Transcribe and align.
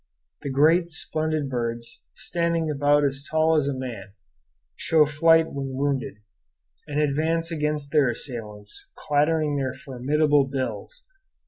The 0.41 0.49
great, 0.49 0.91
splendid 0.91 1.47
birds, 1.47 2.05
standing 2.15 2.71
about 2.71 3.03
as 3.05 3.23
tall 3.29 3.55
as 3.55 3.67
a 3.67 3.77
man, 3.77 4.13
show 4.75 5.05
fight 5.05 5.51
when 5.53 5.73
wounded, 5.75 6.15
and 6.87 6.99
advance 6.99 7.51
against 7.51 7.91
their 7.91 8.09
assailants, 8.09 8.91
clattering 8.95 9.57
their 9.57 9.75
formidable 9.75 10.45
bills. 10.47 11.03